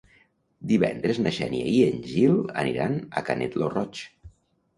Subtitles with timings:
[0.69, 4.03] Divendres na Xènia i en Gil aniran a Canet lo Roig.